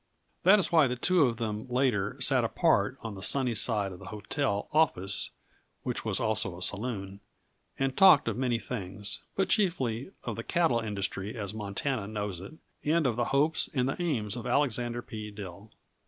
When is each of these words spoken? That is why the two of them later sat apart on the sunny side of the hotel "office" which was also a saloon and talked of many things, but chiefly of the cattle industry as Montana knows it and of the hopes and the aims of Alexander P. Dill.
That 0.41 0.57
is 0.57 0.71
why 0.71 0.87
the 0.87 0.95
two 0.95 1.25
of 1.27 1.37
them 1.37 1.67
later 1.69 2.19
sat 2.19 2.43
apart 2.43 2.97
on 3.03 3.13
the 3.13 3.21
sunny 3.21 3.53
side 3.53 3.91
of 3.91 3.99
the 3.99 4.05
hotel 4.07 4.67
"office" 4.71 5.29
which 5.83 6.03
was 6.03 6.19
also 6.19 6.57
a 6.57 6.61
saloon 6.63 7.19
and 7.77 7.95
talked 7.95 8.27
of 8.27 8.35
many 8.35 8.57
things, 8.57 9.19
but 9.35 9.49
chiefly 9.49 10.09
of 10.23 10.37
the 10.37 10.43
cattle 10.43 10.79
industry 10.79 11.37
as 11.37 11.53
Montana 11.53 12.07
knows 12.07 12.39
it 12.39 12.53
and 12.83 13.05
of 13.05 13.15
the 13.15 13.25
hopes 13.25 13.69
and 13.75 13.87
the 13.87 14.01
aims 14.01 14.35
of 14.35 14.47
Alexander 14.47 15.03
P. 15.03 15.29
Dill. 15.29 15.69